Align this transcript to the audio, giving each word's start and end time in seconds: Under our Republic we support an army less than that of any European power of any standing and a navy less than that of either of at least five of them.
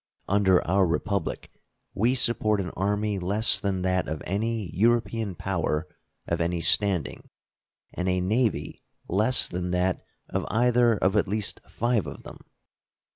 Under 0.27 0.67
our 0.67 0.87
Republic 0.87 1.51
we 1.93 2.15
support 2.15 2.59
an 2.59 2.71
army 2.71 3.19
less 3.19 3.59
than 3.59 3.83
that 3.83 4.07
of 4.07 4.23
any 4.25 4.71
European 4.73 5.35
power 5.35 5.87
of 6.27 6.41
any 6.41 6.59
standing 6.59 7.29
and 7.93 8.09
a 8.09 8.19
navy 8.19 8.81
less 9.07 9.47
than 9.47 9.69
that 9.69 10.03
of 10.27 10.43
either 10.49 10.97
of 10.97 11.15
at 11.15 11.27
least 11.27 11.59
five 11.69 12.07
of 12.07 12.23
them. 12.23 12.39